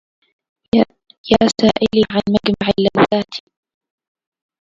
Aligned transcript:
يا 1.31 1.47
سائلي 1.61 2.03
عنْ 2.11 2.21
مجمع 2.29 2.73
اللذّاتِ 2.79 3.33